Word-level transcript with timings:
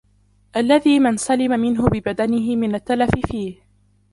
الَّذِي 0.55 0.99
مَنْ 0.99 1.17
سَلِمَ 1.17 1.59
مِنْهُ 1.59 1.87
بِبَدَنِهِ 1.89 2.55
مِنْ 2.55 2.75
التَّلَفِ 2.75 3.11
فِيهِ 3.31 3.61